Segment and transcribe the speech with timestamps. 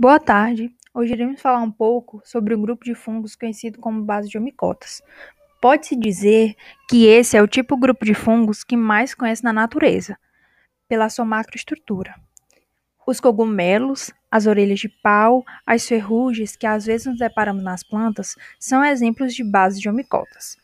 [0.00, 0.74] Boa tarde.
[0.94, 5.02] Hoje iremos falar um pouco sobre um grupo de fungos conhecido como base de omicotas.
[5.60, 6.56] Pode-se dizer
[6.88, 10.16] que esse é o tipo grupo de fungos que mais conhece na natureza,
[10.88, 12.14] pela sua macroestrutura.
[13.06, 18.36] Os cogumelos, as orelhas de pau, as ferrugens que às vezes nos deparamos nas plantas
[18.58, 20.56] são exemplos de base de omicotas.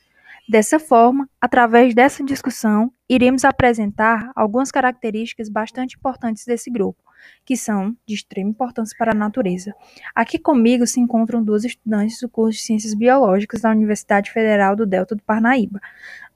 [0.48, 7.05] Dessa forma, através dessa discussão, iremos apresentar algumas características bastante importantes desse grupo,
[7.44, 9.74] que são de extrema importância para a natureza.
[10.14, 14.86] Aqui comigo se encontram duas estudantes do curso de Ciências Biológicas da Universidade Federal do
[14.86, 15.80] Delta do Parnaíba,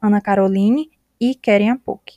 [0.01, 2.17] Ana Caroline e Keren Apoc.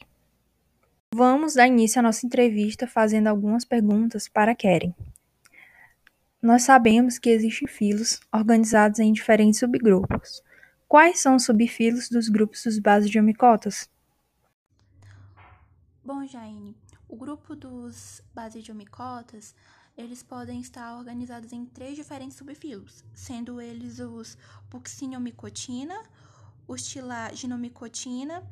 [1.13, 4.95] Vamos dar início à nossa entrevista fazendo algumas perguntas para Keren.
[6.41, 10.43] Nós sabemos que existem filos organizados em diferentes subgrupos.
[10.87, 13.89] Quais são os subfilos dos grupos dos bases de omicotas?
[16.03, 16.75] Bom, Jaine,
[17.13, 19.53] o grupo dos bases de omicotas,
[19.95, 24.35] eles podem estar organizados em três diferentes subfilos, sendo eles os
[24.67, 25.95] puxinomicotina,
[26.67, 28.43] os tilaginomicotina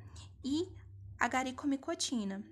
[0.43, 0.71] e
[1.19, 2.43] agaricomicotina.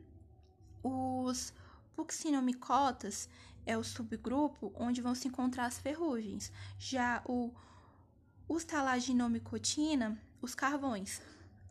[0.81, 1.53] Os
[1.95, 3.29] puxinomicotas
[3.63, 6.51] é o subgrupo onde vão se encontrar as ferrugens.
[6.79, 7.53] Já o
[8.47, 11.21] os talaginomicotina, os carvões,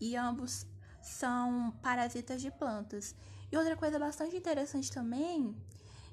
[0.00, 0.64] e ambos
[1.02, 3.16] são parasitas de plantas.
[3.50, 5.56] E outra coisa bastante interessante também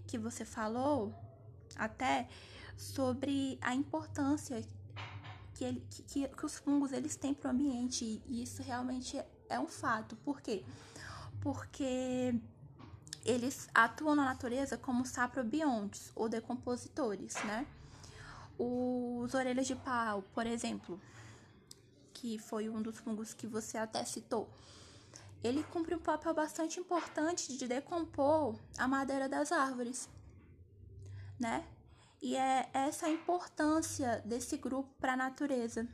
[0.07, 1.13] que você falou
[1.75, 2.27] até
[2.77, 4.63] sobre a importância
[5.53, 9.59] que, ele, que, que os fungos eles têm para o ambiente e isso realmente é
[9.59, 10.15] um fato.
[10.17, 10.63] Por quê?
[11.41, 12.39] Porque
[13.25, 17.65] eles atuam na natureza como saprobiontes ou decompositores, né?
[18.57, 20.99] Os orelhas de pau, por exemplo,
[22.13, 24.49] que foi um dos fungos que você até citou,
[25.43, 30.09] ele cumpre um papel bastante importante de decompor a madeira das árvores,
[31.39, 31.63] né?
[32.21, 35.87] E é essa a importância desse grupo para a natureza.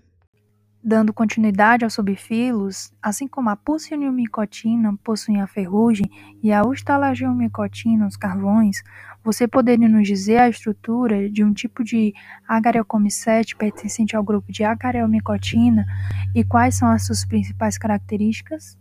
[0.84, 6.10] Dando continuidade aos subfilos, assim como a pucciniomicotina possui a ferrugem
[6.42, 8.82] e a ustalagiomicotina os carvões,
[9.24, 12.14] você poderia nos dizer a estrutura de um tipo de
[12.48, 15.86] Agaricomicete pertencente ao grupo de Agariomicotina
[16.34, 18.76] e quais são as suas principais características?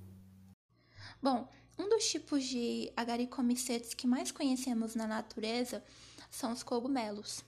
[1.22, 1.46] Bom,
[1.78, 5.84] um dos tipos de Agaricomicetes que mais conhecemos na natureza
[6.30, 7.44] são os cogumelos.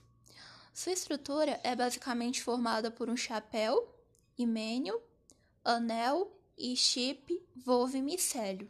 [0.71, 3.91] Sua estrutura é basicamente formada por um chapéu,
[4.37, 5.01] himênio,
[5.63, 8.69] anel e chip, volve micélio.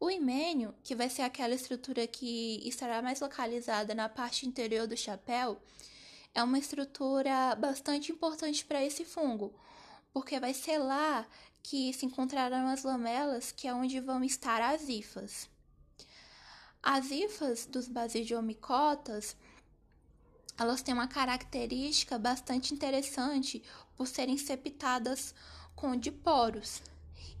[0.00, 4.96] O himênio, que vai ser aquela estrutura que estará mais localizada na parte interior do
[4.96, 5.60] chapéu,
[6.34, 9.54] é uma estrutura bastante importante para esse fungo,
[10.12, 11.26] porque vai ser lá
[11.62, 15.48] que se encontrarão as lamelas, que é onde vão estar as hifas.
[16.82, 19.36] As hifas dos basidiomicotas,
[20.58, 23.62] elas têm uma característica bastante interessante
[23.96, 25.34] por serem septadas
[25.74, 26.82] com diporos.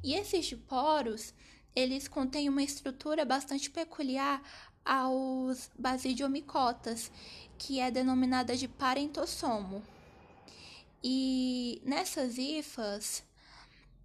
[0.02, 1.34] E esses diporos,
[1.74, 4.42] eles contêm uma estrutura bastante peculiar
[4.84, 7.10] aos basidiomicotas,
[7.58, 9.82] que é denominada de parentossomo.
[11.02, 13.22] E nessas hifas,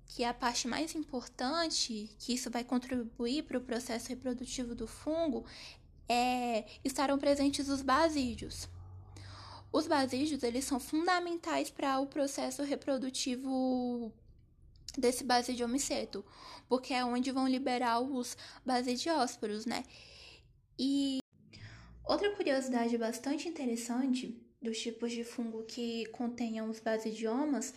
[0.08, 4.88] que é a parte mais importante, que isso vai contribuir para o processo reprodutivo do
[4.88, 5.46] fungo,
[6.08, 8.70] é, estarão presentes os basídeos.
[9.72, 14.14] Os basídeos eles são fundamentais para o processo reprodutivo
[14.98, 16.24] desse basidiomiceto,
[16.70, 19.84] porque é onde vão liberar os basidiósporos, né?
[20.80, 21.20] E
[22.06, 27.74] outra curiosidade bastante interessante dos tipos de fungo que contenham os basidiomas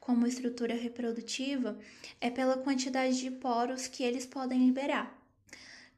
[0.00, 1.78] como estrutura reprodutiva
[2.20, 5.16] é pela quantidade de poros que eles podem liberar.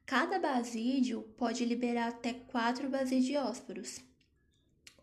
[0.04, 4.00] Cada basídio pode liberar até quatro basidiósporos.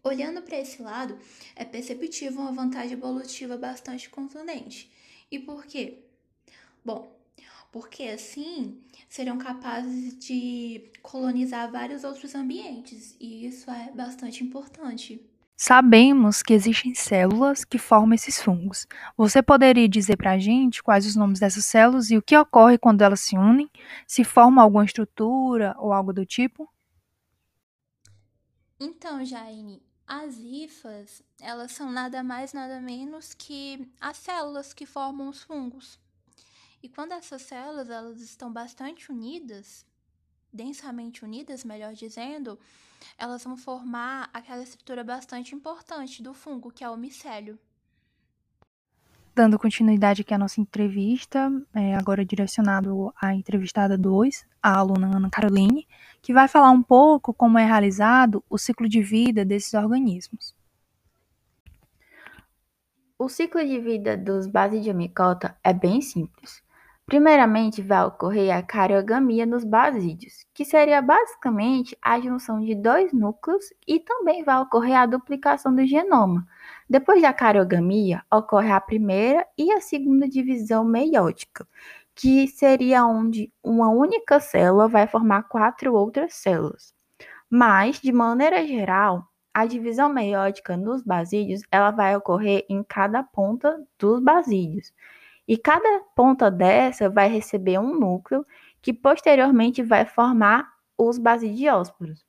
[0.03, 1.17] Olhando para esse lado,
[1.56, 4.91] é perceptível uma vantagem evolutiva bastante contundente.
[5.31, 6.00] E por quê?
[6.85, 7.19] Bom,
[7.71, 15.29] porque assim serão capazes de colonizar vários outros ambientes, e isso é bastante importante.
[15.61, 18.88] Sabemos que existem células que formam esses fungos.
[19.17, 22.77] Você poderia dizer para a gente quais os nomes dessas células e o que ocorre
[22.77, 23.69] quando elas se unem?
[24.07, 26.65] Se formam alguma estrutura ou algo do tipo?
[28.79, 35.27] Então, Jaine, as hifas, elas são nada mais nada menos que as células que formam
[35.27, 36.00] os fungos.
[36.81, 39.85] E quando essas células elas estão bastante unidas,
[40.51, 42.60] densamente unidas, melhor dizendo,
[43.18, 47.57] elas vão formar aquela estrutura bastante importante do fungo, que é o micélio.
[49.36, 55.30] Dando continuidade aqui à nossa entrevista, é, agora direcionado à entrevistada 2, a aluna Ana
[55.30, 55.88] Caroline,
[56.22, 60.54] que vai falar um pouco como é realizado o ciclo de vida desses organismos.
[63.18, 66.63] O ciclo de vida dos basidiomicota é bem simples.
[67.09, 73.65] Primeiramente, vai ocorrer a cariogamia nos basídeos, que seria basicamente a junção de dois núcleos,
[73.88, 76.47] e também vai ocorrer a duplicação do genoma.
[76.88, 81.67] Depois da cariogamia, ocorre a primeira e a segunda divisão meiótica,
[82.13, 86.94] que seria onde uma única célula vai formar quatro outras células.
[87.50, 93.83] Mas, de maneira geral, a divisão meiótica nos basídeos ela vai ocorrer em cada ponta
[93.97, 94.94] dos basídeos.
[95.50, 98.46] E cada ponta dessa vai receber um núcleo
[98.84, 102.24] que posteriormente vai formar os basidiósporos.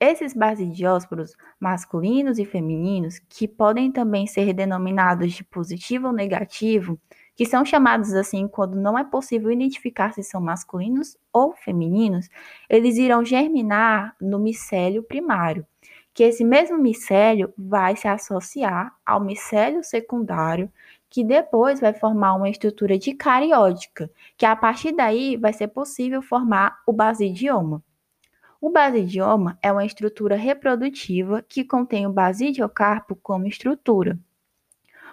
[0.00, 6.98] Esses basidiósporos masculinos e femininos, que podem também ser denominados de positivo ou negativo,
[7.36, 12.28] que são chamados assim quando não é possível identificar se são masculinos ou femininos,
[12.68, 15.64] eles irão germinar no micélio primário,
[16.12, 20.68] que esse mesmo micélio vai se associar ao micélio secundário,
[21.10, 24.08] que depois vai formar uma estrutura dicariótica,
[24.38, 27.82] que a partir daí vai ser possível formar o basidioma.
[28.60, 34.18] O basidioma é uma estrutura reprodutiva que contém o basidiocarpo como estrutura.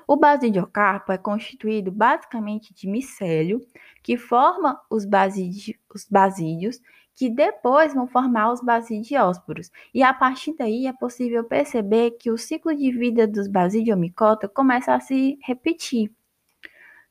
[0.05, 3.65] O basidiocarpo é constituído basicamente de micélio,
[4.03, 6.79] que forma os, basídios, os basídios,
[7.18, 9.72] que depois vão formar os basidiósporos.
[9.92, 14.94] E a partir daí é possível perceber que o ciclo de vida dos basidiomicota começa
[14.94, 16.12] a se repetir.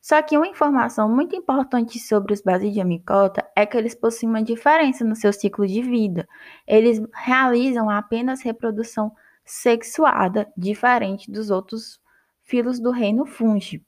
[0.01, 5.03] Só que uma informação muito importante sobre os basidiomicota é que eles possuem uma diferença
[5.03, 6.25] no seu ciclo de vida.
[6.65, 9.11] Eles realizam apenas reprodução
[9.43, 11.99] sexuada, diferente dos outros
[12.43, 13.83] filos do reino fungi.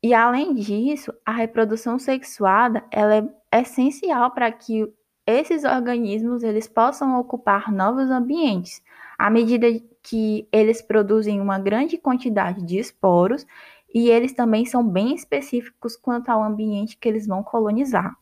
[0.00, 4.86] E além disso, a reprodução sexuada ela é essencial para que
[5.28, 8.82] esses organismos eles possam ocupar novos ambientes,
[9.18, 9.66] à medida
[10.02, 13.46] que eles produzem uma grande quantidade de esporos
[13.94, 18.16] e eles também são bem específicos quanto ao ambiente que eles vão colonizar.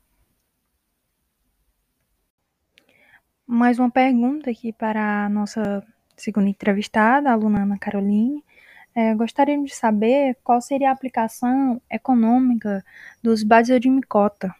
[3.47, 5.87] Mais uma pergunta aqui para a nossa
[6.17, 8.44] segunda entrevistada, a aluna Ana Caroline.
[8.93, 12.85] É, gostaríamos de saber qual seria a aplicação econômica
[13.23, 14.52] dos Basidiomicota.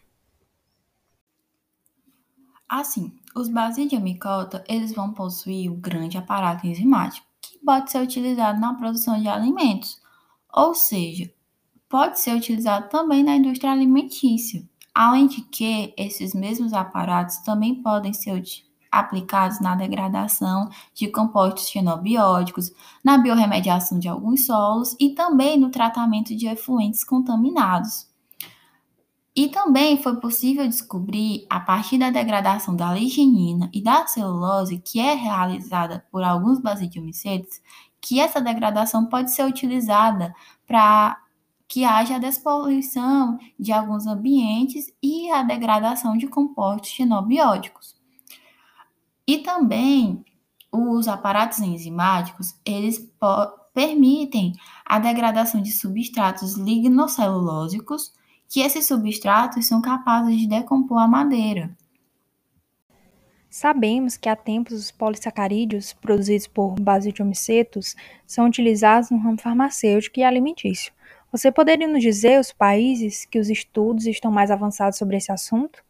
[2.69, 8.73] Assim, os basidiomicota, eles vão possuir um grande aparato enzimático, que pode ser utilizado na
[8.73, 10.01] produção de alimentos,
[10.53, 11.31] ou seja,
[11.87, 14.67] pode ser utilizado também na indústria alimentícia.
[14.93, 18.43] Além de que esses mesmos aparatos também podem ser
[18.91, 22.71] aplicados na degradação de compostos xenobióticos,
[23.03, 28.06] na biorremediação de alguns solos e também no tratamento de efluentes contaminados.
[29.37, 34.99] E também foi possível descobrir, a partir da degradação da lignina e da celulose, que
[34.99, 37.61] é realizada por alguns basidiomicetes,
[38.01, 40.33] que essa degradação pode ser utilizada
[40.65, 41.21] para
[41.67, 47.95] que haja a despoluição de alguns ambientes e a degradação de compostos xenobióticos.
[49.27, 50.25] E também
[50.71, 53.07] os aparatos enzimáticos, eles
[53.71, 58.17] permitem a degradação de substratos lignocelulósicos
[58.49, 61.75] que esses substratos são capazes de decompor a madeira.
[63.49, 67.95] Sabemos que há tempos os polissacarídeos produzidos por basidiomicetos
[68.25, 70.93] são utilizados no ramo farmacêutico e alimentício.
[71.31, 75.83] Você poderia nos dizer os países que os estudos estão mais avançados sobre esse assunto?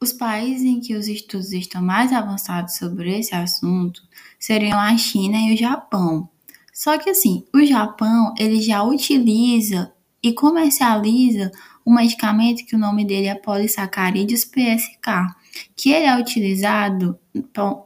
[0.00, 4.02] Os países em que os estudos estão mais avançados sobre esse assunto
[4.38, 6.28] seriam a China e o Japão.
[6.72, 11.50] Só que assim, o Japão ele já utiliza e comercializa
[11.86, 15.34] um medicamento que o nome dele é polissacarídeos PSK,
[15.74, 17.18] que ele é utilizado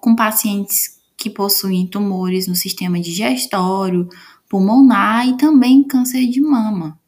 [0.00, 4.08] com pacientes que possuem tumores no sistema digestório,
[4.48, 6.98] pulmonar e também câncer de mama.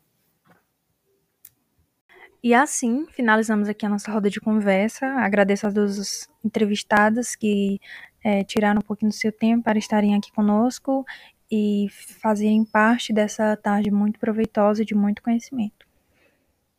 [2.43, 5.07] E assim, finalizamos aqui a nossa roda de conversa.
[5.07, 7.81] Agradeço a duas entrevistadas que
[8.23, 11.05] é, tiraram um pouquinho do seu tempo para estarem aqui conosco
[11.57, 11.89] e
[12.21, 15.84] fazerem parte dessa tarde muito proveitosa de muito conhecimento.